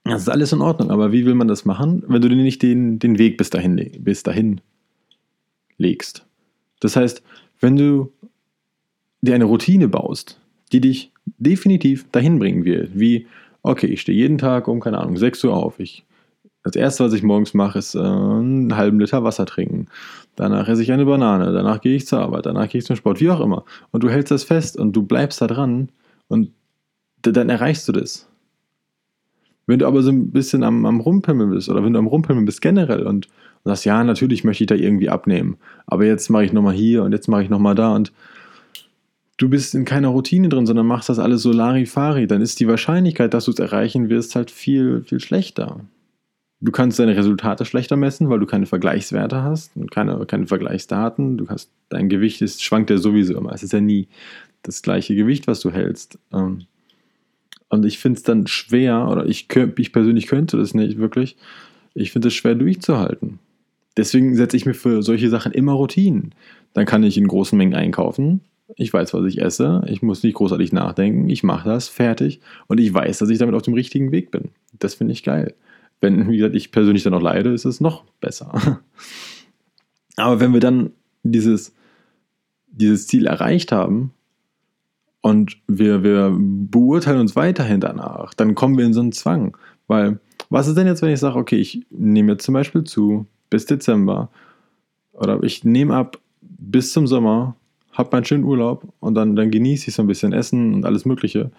Das 0.09 0.23
ist 0.23 0.29
alles 0.29 0.53
in 0.53 0.61
Ordnung, 0.61 0.91
aber 0.91 1.11
wie 1.11 1.25
will 1.25 1.35
man 1.35 1.47
das 1.47 1.65
machen, 1.65 2.03
wenn 2.07 2.21
du 2.21 2.29
dir 2.29 2.35
nicht 2.35 2.61
den, 2.61 2.99
den 2.99 3.17
Weg 3.17 3.37
bis 3.37 3.49
dahin, 3.49 3.91
bis 3.99 4.23
dahin 4.23 4.61
legst? 5.77 6.25
Das 6.79 6.95
heißt, 6.95 7.23
wenn 7.59 7.75
du 7.75 8.11
dir 9.21 9.35
eine 9.35 9.45
Routine 9.45 9.87
baust, 9.87 10.39
die 10.71 10.81
dich 10.81 11.11
definitiv 11.37 12.09
dahin 12.11 12.39
bringen 12.39 12.65
wird, 12.65 12.97
wie, 12.97 13.27
okay, 13.63 13.87
ich 13.87 14.01
stehe 14.01 14.17
jeden 14.17 14.37
Tag 14.37 14.67
um, 14.67 14.79
keine 14.79 14.99
Ahnung, 14.99 15.17
6 15.17 15.43
Uhr 15.43 15.55
auf, 15.55 15.79
ich 15.79 16.05
das 16.67 16.75
erste, 16.75 17.05
was 17.05 17.13
ich 17.13 17.23
morgens 17.23 17.53
mache, 17.53 17.79
ist 17.79 17.95
äh, 17.95 17.99
einen 17.99 18.75
halben 18.75 18.99
Liter 18.99 19.23
Wasser 19.23 19.45
trinken. 19.45 19.87
Danach 20.35 20.67
esse 20.67 20.83
ich 20.83 20.91
eine 20.91 21.05
Banane, 21.05 21.53
danach 21.53 21.79
gehe 21.79 21.95
ich 21.95 22.05
zur 22.07 22.19
Arbeit, 22.19 22.45
danach 22.45 22.67
gehe 22.67 22.79
ich 22.79 22.85
zum 22.85 22.97
Sport, 22.97 23.21
wie 23.21 23.29
auch 23.29 23.39
immer. 23.39 23.63
Und 23.91 24.03
du 24.03 24.09
hältst 24.09 24.31
das 24.31 24.43
fest 24.43 24.77
und 24.77 24.91
du 24.91 25.03
bleibst 25.03 25.41
da 25.41 25.47
dran 25.47 25.89
und 26.27 26.51
dann 27.21 27.49
erreichst 27.49 27.87
du 27.87 27.93
das. 27.93 28.26
Wenn 29.67 29.79
du 29.79 29.85
aber 29.85 30.01
so 30.01 30.09
ein 30.09 30.31
bisschen 30.31 30.63
am, 30.63 30.85
am 30.85 31.01
Rumpimmeln 31.01 31.51
bist 31.51 31.69
oder 31.69 31.83
wenn 31.83 31.93
du 31.93 31.99
am 31.99 32.07
Rumpimmeln 32.07 32.45
bist 32.45 32.61
generell 32.61 33.05
und, 33.05 33.27
und 33.27 33.69
sagst, 33.69 33.85
ja, 33.85 34.03
natürlich 34.03 34.43
möchte 34.43 34.63
ich 34.63 34.67
da 34.67 34.75
irgendwie 34.75 35.09
abnehmen, 35.09 35.57
aber 35.85 36.05
jetzt 36.05 36.29
mache 36.29 36.45
ich 36.45 36.53
nochmal 36.53 36.73
hier 36.73 37.03
und 37.03 37.11
jetzt 37.11 37.27
mache 37.27 37.43
ich 37.43 37.49
nochmal 37.49 37.75
da 37.75 37.93
und 37.93 38.13
du 39.35 39.49
bist 39.49 39.75
in 39.75 39.85
keiner 39.85 40.07
Routine 40.07 40.49
drin, 40.49 40.65
sondern 40.65 40.87
machst 40.87 41.09
das 41.09 41.19
alles 41.19 41.41
so 41.41 41.51
Larifari, 41.51 42.27
dann 42.27 42.41
ist 42.41 42.59
die 42.59 42.67
Wahrscheinlichkeit, 42.67 43.33
dass 43.33 43.45
du 43.45 43.51
es 43.51 43.59
erreichen 43.59 44.09
wirst, 44.09 44.35
halt 44.35 44.51
viel, 44.51 45.03
viel 45.03 45.19
schlechter. 45.19 45.81
Du 46.59 46.71
kannst 46.71 46.97
deine 46.97 47.15
Resultate 47.15 47.65
schlechter 47.65 47.97
messen, 47.97 48.29
weil 48.29 48.39
du 48.39 48.47
keine 48.47 48.65
Vergleichswerte 48.65 49.43
hast 49.43 49.77
und 49.77 49.91
keine, 49.91 50.25
keine 50.25 50.47
Vergleichsdaten. 50.47 51.37
Du 51.37 51.47
hast, 51.49 51.71
dein 51.89 52.09
Gewicht 52.09 52.41
ist, 52.41 52.63
schwankt 52.63 52.89
ja 52.89 52.97
sowieso 52.97 53.37
immer. 53.37 53.53
Es 53.53 53.61
ist 53.61 53.73
ja 53.73 53.79
nie 53.79 54.07
das 54.63 54.81
gleiche 54.81 55.13
Gewicht, 55.13 55.45
was 55.45 55.59
du 55.59 55.69
hältst. 55.69 56.17
Ähm, 56.33 56.65
und 57.69 57.85
ich 57.85 57.99
finde 57.99 58.17
es 58.17 58.23
dann 58.23 58.47
schwer, 58.47 59.07
oder 59.09 59.25
ich, 59.25 59.47
ich 59.77 59.91
persönlich 59.91 60.27
könnte 60.27 60.57
das 60.57 60.73
nicht 60.73 60.97
wirklich, 60.97 61.35
ich 61.93 62.11
finde 62.11 62.29
es 62.29 62.33
schwer 62.33 62.55
durchzuhalten. 62.55 63.39
Deswegen 63.97 64.35
setze 64.35 64.55
ich 64.55 64.65
mir 64.65 64.75
für 64.75 65.01
solche 65.01 65.29
Sachen 65.29 65.51
immer 65.51 65.73
Routinen. 65.73 66.33
Dann 66.73 66.85
kann 66.85 67.03
ich 67.03 67.17
in 67.17 67.27
großen 67.27 67.57
Mengen 67.57 67.73
einkaufen. 67.73 68.41
Ich 68.75 68.93
weiß, 68.93 69.13
was 69.13 69.25
ich 69.25 69.41
esse. 69.41 69.81
Ich 69.87 70.03
muss 70.03 70.21
nicht 70.21 70.35
großartig 70.35 70.71
nachdenken. 70.71 71.29
Ich 71.29 71.43
mache 71.43 71.67
das, 71.67 71.87
fertig. 71.87 72.39
Und 72.67 72.79
ich 72.79 72.93
weiß, 72.93 73.17
dass 73.17 73.29
ich 73.29 73.39
damit 73.39 73.55
auf 73.55 73.63
dem 73.63 73.73
richtigen 73.73 74.11
Weg 74.11 74.29
bin. 74.29 74.49
Das 74.77 74.93
finde 74.93 75.13
ich 75.13 75.23
geil. 75.23 75.55
Wenn, 75.99 76.29
wie 76.29 76.37
gesagt, 76.37 76.53
ich 76.53 76.71
persönlich 76.71 77.03
dann 77.03 77.13
noch 77.13 77.21
leide, 77.21 77.49
ist 77.49 77.65
es 77.65 77.81
noch 77.81 78.03
besser. 78.21 78.79
Aber 80.15 80.39
wenn 80.39 80.53
wir 80.53 80.59
dann 80.59 80.91
dieses, 81.23 81.73
dieses 82.67 83.07
Ziel 83.07 83.25
erreicht 83.25 83.71
haben 83.71 84.13
und 85.21 85.57
wir, 85.67 86.03
wir 86.03 86.35
beurteilen 86.37 87.19
uns 87.19 87.35
weiterhin 87.35 87.79
danach, 87.79 88.33
dann 88.33 88.55
kommen 88.55 88.77
wir 88.77 88.85
in 88.85 88.93
so 88.93 89.01
einen 89.01 89.11
Zwang. 89.11 89.57
Weil, 89.87 90.19
was 90.49 90.67
ist 90.67 90.77
denn 90.77 90.87
jetzt, 90.87 91.01
wenn 91.01 91.11
ich 91.11 91.19
sage, 91.19 91.37
okay, 91.37 91.57
ich 91.57 91.85
nehme 91.89 92.33
jetzt 92.33 92.45
zum 92.45 92.53
Beispiel 92.53 92.83
zu 92.83 93.25
bis 93.49 93.65
Dezember 93.65 94.29
oder 95.13 95.41
ich 95.43 95.63
nehme 95.63 95.95
ab 95.95 96.17
bis 96.41 96.93
zum 96.93 97.07
Sommer, 97.07 97.55
habe 97.91 98.09
meinen 98.11 98.25
schönen 98.25 98.43
Urlaub 98.43 98.87
und 98.99 99.15
dann, 99.15 99.35
dann 99.35 99.51
genieße 99.51 99.89
ich 99.89 99.95
so 99.95 100.03
ein 100.03 100.07
bisschen 100.07 100.33
Essen 100.33 100.73
und 100.73 100.85
alles 100.85 101.05
Mögliche 101.05 101.51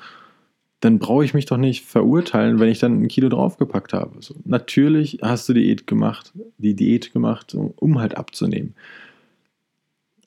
dann 0.80 0.98
brauche 0.98 1.24
ich 1.24 1.34
mich 1.34 1.46
doch 1.46 1.56
nicht 1.56 1.84
verurteilen, 1.84 2.60
wenn 2.60 2.68
ich 2.68 2.78
dann 2.78 3.02
ein 3.02 3.08
Kilo 3.08 3.28
draufgepackt 3.28 3.92
habe. 3.92 4.16
So, 4.20 4.34
natürlich 4.44 5.18
hast 5.22 5.48
du 5.48 5.54
Diät 5.54 5.86
gemacht, 5.86 6.32
die 6.58 6.74
Diät 6.74 7.12
gemacht, 7.12 7.54
um 7.54 7.98
halt 7.98 8.16
abzunehmen. 8.16 8.74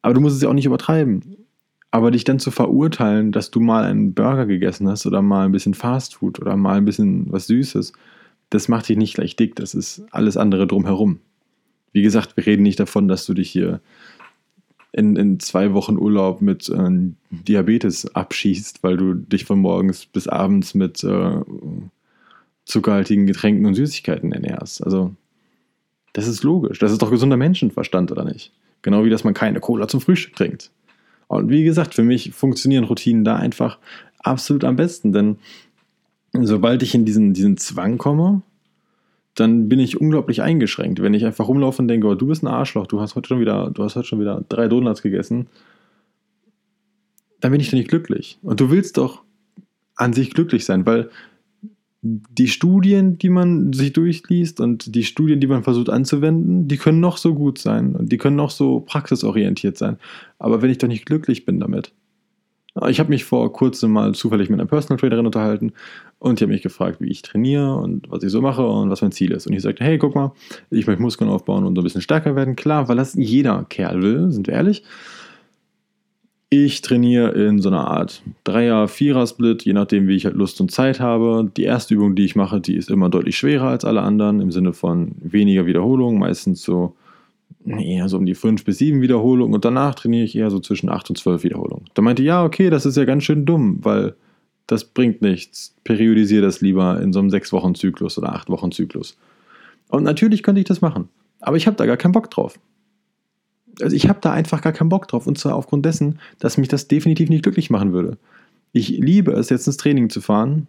Aber 0.02 0.14
du 0.14 0.20
musst 0.20 0.36
es 0.36 0.42
ja 0.42 0.50
auch 0.50 0.54
nicht 0.54 0.66
übertreiben. 0.66 1.41
Aber 1.92 2.12
dich 2.12 2.24
dann 2.24 2.40
zu 2.40 2.52
verurteilen, 2.52 3.32
dass 3.32 3.52
du 3.52 3.60
mal 3.60 3.84
einen 3.84 4.14
Burger 4.14 4.46
gegessen 4.46 4.88
hast 4.88 5.06
oder 5.06 5.22
mal 5.22 5.46
ein 5.46 5.52
bisschen 5.52 5.74
Fastfood 5.74 6.40
oder 6.40 6.56
mal 6.56 6.78
ein 6.78 6.86
bisschen 6.86 7.32
was 7.32 7.48
Süßes, 7.48 7.92
das 8.50 8.68
macht 8.70 8.88
dich 8.88 8.98
nicht 8.98 9.16
gleich 9.16 9.36
dick. 9.36 9.56
Das 9.56 9.74
ist 9.74 10.04
alles 10.12 10.38
andere 10.38 10.68
drumherum. 10.68 11.20
Wie 11.92 12.02
gesagt, 12.02 12.38
wir 12.38 12.46
reden 12.46 12.64
nicht 12.64 12.80
davon, 12.80 13.08
dass 13.08 13.26
du 13.26 13.34
dich 13.34 13.50
hier 13.50 13.82
in, 14.94 15.16
in 15.16 15.40
zwei 15.40 15.74
Wochen 15.74 15.98
Urlaub 15.98 16.42
mit 16.42 16.70
äh, 16.70 16.90
Diabetes 17.30 18.14
abschießt, 18.14 18.84
weil 18.84 18.98
du 18.98 19.14
dich 19.14 19.46
von 19.46 19.60
morgens 19.60 20.06
bis 20.06 20.28
abends 20.28 20.74
mit 20.74 21.04
äh, 21.04 21.40
zuckerhaltigen 22.66 23.26
Getränken 23.26 23.66
und 23.66 23.76
Süßigkeiten 23.76 24.32
ernährst. 24.32 24.84
Also, 24.84 25.14
das 26.14 26.28
ist 26.28 26.44
logisch. 26.44 26.80
Das 26.80 26.92
ist 26.92 27.02
doch 27.02 27.12
gesunder 27.12 27.38
Menschenverstand, 27.38 28.12
oder 28.12 28.26
nicht? 28.26 28.52
Genau 28.82 29.06
wie, 29.06 29.10
dass 29.10 29.24
man 29.24 29.34
keine 29.34 29.60
Cola 29.60 29.88
zum 29.88 30.02
Frühstück 30.02 30.36
trinkt. 30.36 30.72
Und 31.32 31.50
wie 31.50 31.64
gesagt, 31.64 31.94
für 31.94 32.04
mich 32.04 32.34
funktionieren 32.34 32.84
Routinen 32.84 33.24
da 33.24 33.38
einfach 33.38 33.78
absolut 34.20 34.66
am 34.66 34.76
besten, 34.76 35.14
denn 35.14 35.38
sobald 36.34 36.84
ich 36.84 36.94
in 36.94 37.06
diesen, 37.06 37.34
diesen 37.34 37.56
Zwang 37.56 37.98
komme, 37.98 38.42
dann 39.36 39.70
bin 39.70 39.80
ich 39.80 40.02
unglaublich 40.02 40.42
eingeschränkt. 40.42 41.02
Wenn 41.02 41.14
ich 41.14 41.26
einfach 41.26 41.48
rumlaufe 41.48 41.82
und 41.82 41.88
denke, 41.88 42.08
oh, 42.08 42.16
du 42.16 42.28
bist 42.28 42.44
ein 42.44 42.48
Arschloch, 42.48 42.86
du 42.86 43.00
hast 43.00 43.16
heute 43.16 43.30
schon 43.30 43.40
wieder, 43.40 43.72
du 43.72 43.82
hast 43.82 43.96
heute 43.96 44.08
schon 44.08 44.20
wieder 44.20 44.44
drei 44.50 44.68
Donuts 44.68 45.02
gegessen, 45.02 45.48
dann 47.40 47.54
bin 47.54 47.62
ich 47.62 47.68
doch 47.68 47.78
nicht 47.78 47.90
glücklich. 47.90 48.38
Und 48.42 48.60
du 48.60 48.70
willst 48.70 48.98
doch 48.98 49.24
an 49.96 50.12
sich 50.12 50.32
glücklich 50.32 50.66
sein, 50.66 50.86
weil 50.86 51.10
die 52.04 52.48
Studien, 52.48 53.18
die 53.18 53.30
man 53.30 53.74
sich 53.74 53.94
durchliest 53.94 54.60
und 54.60 54.96
die 54.96 55.04
Studien, 55.04 55.40
die 55.40 55.48
man 55.48 55.64
versucht 55.64 55.90
anzuwenden, 55.90 56.68
die 56.68 56.78
können 56.78 57.00
noch 57.00 57.18
so 57.18 57.36
gut 57.36 57.60
sein 57.60 57.96
und 57.96 58.12
die 58.12 58.18
können 58.18 58.36
noch 58.36 58.50
so 58.50 58.80
praxisorientiert 58.80 59.78
sein. 59.78 59.98
Aber 60.40 60.62
wenn 60.62 60.72
ich 60.72 60.80
doch 60.80 60.88
nicht 60.88 61.06
glücklich 61.06 61.46
bin 61.46 61.60
damit, 61.60 61.94
ich 62.88 63.00
habe 63.00 63.10
mich 63.10 63.26
vor 63.26 63.52
kurzem 63.52 63.92
mal 63.92 64.16
zufällig 64.16 64.50
mit 64.50 64.60
einer 64.60 64.68
Personal 64.68 64.98
Trainerin 64.98 65.26
unterhalten 65.26 65.74
und 66.20 66.40
die 66.40 66.46
hat 66.46 66.50
mich 66.50 66.62
gefragt, 66.62 67.02
wie 67.02 67.10
ich 67.10 67.22
trainiere 67.22 67.76
und 67.76 68.10
was 68.10 68.24
ich 68.24 68.32
so 68.32 68.42
mache 68.42 68.66
und 68.66 68.90
was 68.90 69.02
mein 69.02 69.12
Ziel 69.12 69.32
ist. 69.32 69.46
Und 69.46 69.54
ich 69.54 69.62
sagte, 69.62 69.84
hey, 69.84 69.98
guck 69.98 70.16
mal, 70.16 70.32
ich 70.70 70.88
möchte 70.88 71.02
Muskeln 71.02 71.30
aufbauen 71.30 71.66
und 71.66 71.76
so 71.76 71.82
ein 71.82 71.84
bisschen 71.84 72.02
stärker 72.02 72.36
werden. 72.36 72.56
Klar, 72.56 72.88
weil 72.88 72.96
das 72.96 73.14
jeder 73.14 73.66
Kerl 73.68 74.02
will, 74.02 74.32
sind 74.32 74.48
wir 74.48 74.54
ehrlich. 74.54 74.84
Ich 76.54 76.82
trainiere 76.82 77.32
in 77.32 77.60
so 77.60 77.70
einer 77.70 77.88
Art 77.88 78.22
Dreier-, 78.44 78.90
Vierer-Split, 78.90 79.64
je 79.64 79.72
nachdem, 79.72 80.10
wie 80.10 80.18
ich 80.18 80.26
halt 80.26 80.36
Lust 80.36 80.60
und 80.60 80.70
Zeit 80.70 81.00
habe. 81.00 81.50
Die 81.56 81.64
erste 81.64 81.94
Übung, 81.94 82.14
die 82.14 82.26
ich 82.26 82.36
mache, 82.36 82.60
die 82.60 82.76
ist 82.76 82.90
immer 82.90 83.08
deutlich 83.08 83.38
schwerer 83.38 83.70
als 83.70 83.86
alle 83.86 84.02
anderen, 84.02 84.42
im 84.42 84.52
Sinne 84.52 84.74
von 84.74 85.16
weniger 85.22 85.66
Wiederholungen, 85.66 86.20
meistens 86.20 86.62
so 86.62 86.94
eher 87.66 88.10
so 88.10 88.18
um 88.18 88.26
die 88.26 88.36
5 88.36 88.66
bis 88.66 88.80
7 88.80 89.02
Wiederholungen 89.02 89.54
und 89.54 89.64
danach 89.64 89.96
trainiere 89.96 90.26
ich 90.26 90.36
eher 90.36 90.50
so 90.50 90.60
zwischen 90.60 90.90
8 90.90 91.12
und 91.12 91.16
12 91.16 91.44
Wiederholungen. 91.44 91.86
Da 91.94 92.02
meinte 92.02 92.22
ja, 92.22 92.44
okay, 92.44 92.70
das 92.70 92.86
ist 92.86 92.98
ja 92.98 93.06
ganz 93.06 93.24
schön 93.24 93.46
dumm, 93.46 93.80
weil 93.84 94.16
das 94.68 94.84
bringt 94.84 95.22
nichts. 95.22 95.74
Periodisiere 95.86 96.42
das 96.42 96.60
lieber 96.60 97.00
in 97.00 97.14
so 97.14 97.20
einem 97.20 97.30
6-Wochen-Zyklus 97.30 98.18
oder 98.18 98.36
8-Wochen-Zyklus. 98.36 99.18
Und 99.88 100.04
natürlich 100.04 100.44
könnte 100.44 100.60
ich 100.60 100.68
das 100.68 100.82
machen, 100.82 101.08
aber 101.40 101.56
ich 101.56 101.66
habe 101.66 101.78
da 101.78 101.86
gar 101.86 101.96
keinen 101.96 102.12
Bock 102.12 102.30
drauf. 102.30 102.60
Also 103.82 103.96
ich 103.96 104.10
habe 104.10 104.20
da 104.22 104.32
einfach 104.32 104.62
gar 104.62 104.74
keinen 104.74 104.90
Bock 104.90 105.08
drauf 105.08 105.28
und 105.28 105.38
zwar 105.38 105.56
aufgrund 105.56 105.86
dessen, 105.86 106.20
dass 106.40 106.58
mich 106.58 106.68
das 106.68 106.88
definitiv 106.88 107.30
nicht 107.30 107.44
glücklich 107.44 107.70
machen 107.70 107.94
würde. 107.94 108.18
Ich 108.74 108.90
liebe 108.90 109.32
es, 109.34 109.50
jetzt 109.50 109.68
ins 109.68 109.78
Training 109.78 110.10
zu 110.10 110.22
fahren, 110.22 110.68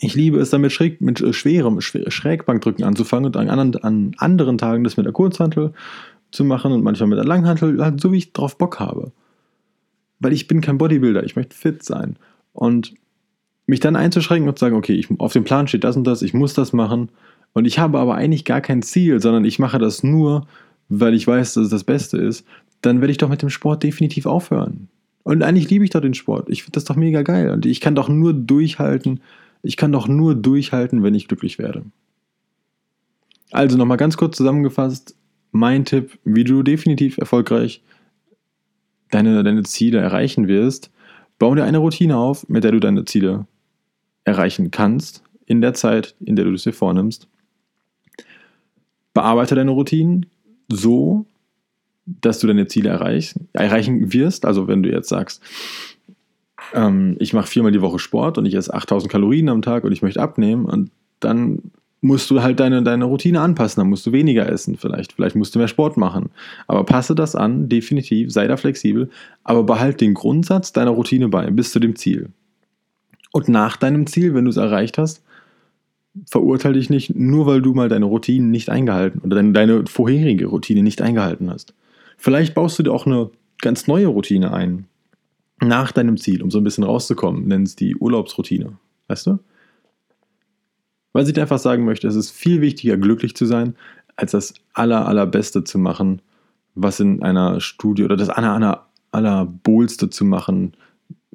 ich 0.00 0.14
liebe 0.14 0.38
es 0.38 0.50
damit 0.50 0.72
schräg, 0.72 1.00
mit 1.00 1.22
schwerem 1.34 1.80
Schrägbankdrücken 1.80 2.84
anzufangen 2.84 3.26
und 3.26 3.36
an 3.36 3.48
anderen, 3.48 3.84
an 3.84 4.14
anderen 4.18 4.58
Tagen 4.58 4.84
das 4.84 4.96
mit 4.96 5.06
der 5.06 5.12
Kurzhantel 5.12 5.72
zu 6.30 6.44
machen 6.44 6.72
und 6.72 6.82
manchmal 6.82 7.08
mit 7.08 7.18
der 7.18 7.24
Langhantel, 7.24 7.82
halt 7.82 8.00
so 8.00 8.12
wie 8.12 8.18
ich 8.18 8.32
drauf 8.32 8.58
Bock 8.58 8.80
habe. 8.80 9.12
Weil 10.18 10.32
ich 10.32 10.48
bin 10.48 10.60
kein 10.60 10.78
Bodybuilder, 10.78 11.24
ich 11.24 11.36
möchte 11.36 11.56
fit 11.56 11.82
sein. 11.82 12.16
Und 12.52 12.94
mich 13.66 13.80
dann 13.80 13.96
einzuschränken 13.96 14.48
und 14.48 14.58
zu 14.58 14.64
sagen, 14.64 14.76
okay, 14.76 14.94
ich, 14.94 15.08
auf 15.18 15.32
dem 15.32 15.44
Plan 15.44 15.68
steht 15.68 15.84
das 15.84 15.96
und 15.96 16.04
das, 16.04 16.22
ich 16.22 16.34
muss 16.34 16.54
das 16.54 16.72
machen. 16.72 17.08
Und 17.52 17.66
ich 17.66 17.78
habe 17.78 17.98
aber 17.98 18.14
eigentlich 18.14 18.44
gar 18.44 18.60
kein 18.60 18.82
Ziel, 18.82 19.20
sondern 19.20 19.44
ich 19.44 19.58
mache 19.58 19.78
das 19.78 20.02
nur, 20.02 20.46
weil 21.00 21.14
ich 21.14 21.26
weiß, 21.26 21.54
dass 21.54 21.64
es 21.64 21.70
das 21.70 21.84
Beste 21.84 22.18
ist, 22.18 22.46
dann 22.82 23.00
werde 23.00 23.12
ich 23.12 23.18
doch 23.18 23.28
mit 23.28 23.42
dem 23.42 23.50
Sport 23.50 23.82
definitiv 23.82 24.26
aufhören. 24.26 24.88
Und 25.22 25.42
eigentlich 25.42 25.70
liebe 25.70 25.84
ich 25.84 25.90
doch 25.90 26.00
den 26.00 26.14
Sport. 26.14 26.50
Ich 26.50 26.62
finde 26.62 26.76
das 26.76 26.84
doch 26.84 26.96
mega 26.96 27.22
geil. 27.22 27.50
Und 27.50 27.64
ich 27.64 27.80
kann 27.80 27.94
doch 27.94 28.08
nur 28.08 28.34
durchhalten, 28.34 29.20
ich 29.62 29.76
kann 29.76 29.92
doch 29.92 30.06
nur 30.06 30.34
durchhalten, 30.34 31.02
wenn 31.02 31.14
ich 31.14 31.28
glücklich 31.28 31.58
werde. 31.58 31.84
Also 33.50 33.78
nochmal 33.78 33.96
ganz 33.96 34.16
kurz 34.16 34.36
zusammengefasst, 34.36 35.16
mein 35.52 35.84
Tipp, 35.84 36.18
wie 36.24 36.44
du 36.44 36.62
definitiv 36.62 37.16
erfolgreich 37.18 37.82
deine, 39.10 39.42
deine 39.42 39.62
Ziele 39.62 39.98
erreichen 39.98 40.48
wirst, 40.48 40.90
bau 41.38 41.54
dir 41.54 41.64
eine 41.64 41.78
Routine 41.78 42.16
auf, 42.16 42.48
mit 42.48 42.64
der 42.64 42.72
du 42.72 42.80
deine 42.80 43.04
Ziele 43.04 43.46
erreichen 44.24 44.70
kannst, 44.70 45.22
in 45.46 45.60
der 45.60 45.74
Zeit, 45.74 46.14
in 46.20 46.36
der 46.36 46.44
du 46.44 46.52
es 46.52 46.64
dir 46.64 46.72
vornimmst. 46.72 47.28
Bearbeite 49.14 49.54
deine 49.54 49.70
Routinen 49.70 50.26
so, 50.68 51.26
dass 52.06 52.38
du 52.38 52.46
deine 52.46 52.66
Ziele 52.66 52.90
erreichst, 52.90 53.36
erreichen 53.52 54.12
wirst. 54.12 54.44
Also 54.44 54.68
wenn 54.68 54.82
du 54.82 54.90
jetzt 54.90 55.08
sagst, 55.08 55.42
ähm, 56.74 57.16
ich 57.18 57.32
mache 57.32 57.46
viermal 57.46 57.72
die 57.72 57.80
Woche 57.80 57.98
Sport 57.98 58.38
und 58.38 58.46
ich 58.46 58.54
esse 58.54 58.72
8000 58.72 59.10
Kalorien 59.10 59.48
am 59.48 59.62
Tag 59.62 59.84
und 59.84 59.92
ich 59.92 60.02
möchte 60.02 60.20
abnehmen 60.20 60.66
und 60.66 60.90
dann 61.20 61.70
musst 62.00 62.30
du 62.30 62.42
halt 62.42 62.60
deine, 62.60 62.82
deine 62.82 63.06
Routine 63.06 63.40
anpassen, 63.40 63.80
dann 63.80 63.88
musst 63.88 64.06
du 64.06 64.12
weniger 64.12 64.46
essen 64.46 64.76
vielleicht, 64.76 65.14
vielleicht 65.14 65.36
musst 65.36 65.54
du 65.54 65.58
mehr 65.58 65.68
Sport 65.68 65.96
machen. 65.96 66.30
Aber 66.66 66.84
passe 66.84 67.14
das 67.14 67.34
an, 67.34 67.70
definitiv, 67.70 68.30
sei 68.30 68.46
da 68.46 68.58
flexibel, 68.58 69.08
aber 69.42 69.64
behalte 69.64 70.04
den 70.04 70.12
Grundsatz 70.12 70.72
deiner 70.72 70.90
Routine 70.90 71.28
bei, 71.28 71.50
bis 71.50 71.72
zu 71.72 71.80
dem 71.80 71.96
Ziel. 71.96 72.28
Und 73.32 73.48
nach 73.48 73.78
deinem 73.78 74.06
Ziel, 74.06 74.34
wenn 74.34 74.44
du 74.44 74.50
es 74.50 74.58
erreicht 74.58 74.98
hast, 74.98 75.23
verurteile 76.30 76.74
dich 76.74 76.90
nicht, 76.90 77.14
nur 77.14 77.46
weil 77.46 77.62
du 77.62 77.74
mal 77.74 77.88
deine 77.88 78.04
Routine 78.04 78.46
nicht 78.46 78.70
eingehalten 78.70 79.20
oder 79.20 79.36
deine, 79.36 79.52
deine 79.52 79.86
vorherige 79.86 80.46
Routine 80.46 80.82
nicht 80.82 81.02
eingehalten 81.02 81.50
hast. 81.50 81.74
Vielleicht 82.16 82.54
baust 82.54 82.78
du 82.78 82.82
dir 82.82 82.92
auch 82.92 83.06
eine 83.06 83.30
ganz 83.60 83.86
neue 83.86 84.06
Routine 84.06 84.52
ein, 84.52 84.86
nach 85.60 85.92
deinem 85.92 86.16
Ziel, 86.16 86.42
um 86.42 86.50
so 86.50 86.58
ein 86.58 86.64
bisschen 86.64 86.84
rauszukommen, 86.84 87.46
nenn 87.46 87.62
es 87.62 87.76
die 87.76 87.96
Urlaubsroutine. 87.96 88.76
Weißt 89.08 89.26
du? 89.26 89.38
Weil 91.12 91.26
ich 91.26 91.32
dir 91.32 91.42
einfach 91.42 91.58
sagen 91.58 91.84
möchte, 91.84 92.08
es 92.08 92.16
ist 92.16 92.30
viel 92.30 92.60
wichtiger, 92.60 92.96
glücklich 92.96 93.36
zu 93.36 93.46
sein, 93.46 93.76
als 94.16 94.32
das 94.32 94.54
aller, 94.72 95.06
allerbeste 95.06 95.64
zu 95.64 95.78
machen, 95.78 96.22
was 96.74 97.00
in 97.00 97.22
einer 97.22 97.60
Studie 97.60 98.04
oder 98.04 98.16
das 98.16 98.28
aller, 98.28 98.52
aller, 98.52 98.86
allerbohlste 99.12 100.10
zu 100.10 100.24
machen, 100.24 100.72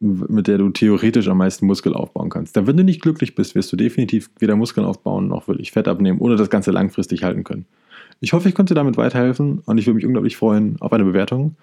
mit 0.01 0.48
der 0.48 0.58
du 0.58 0.70
theoretisch 0.70 1.27
am 1.27 1.38
meisten 1.38 1.65
Muskel 1.65 1.94
aufbauen 1.94 2.29
kannst. 2.29 2.56
Denn 2.56 2.68
wenn 2.68 2.77
du 2.77 2.84
nicht 2.84 3.01
glücklich 3.01 3.36
bist, 3.36 3.56
wirst 3.56 3.72
du 3.72 3.75
definitiv 3.75 4.29
weder 4.39 4.56
Muskeln 4.56 4.86
aufbauen 4.86 5.27
noch 5.27 5.48
wirklich 5.48 5.72
Fett 5.72 5.88
abnehmen 5.88 6.20
oder 6.20 6.36
das 6.36 6.50
Ganze 6.50 6.72
langfristig 6.72 7.24
halten 7.24 7.44
können. 7.44 7.65
Ich 8.22 8.34
hoffe, 8.34 8.50
ich 8.50 8.56
konnte 8.56 8.74
dir 8.74 8.79
damit 8.79 8.98
weiterhelfen 8.98 9.60
und 9.65 9.77
ich 9.77 9.88
würde 9.88 9.96
mich 9.96 10.06
unglaublich 10.06 10.38
freuen 10.38 10.77
auf 10.79 10.91
eine 10.94 11.06
Bewertung. 11.06 11.56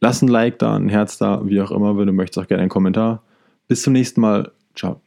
Lass 0.00 0.22
ein 0.22 0.28
Like 0.28 0.58
da, 0.58 0.76
ein 0.76 0.88
Herz 0.88 1.18
da, 1.18 1.42
wie 1.46 1.60
auch 1.60 1.70
immer, 1.70 1.96
wenn 1.96 2.06
du 2.06 2.12
möchtest, 2.12 2.38
auch 2.38 2.48
gerne 2.48 2.62
einen 2.62 2.70
Kommentar. 2.70 3.22
Bis 3.68 3.82
zum 3.82 3.92
nächsten 3.92 4.20
Mal. 4.20 4.52
Ciao. 4.74 5.05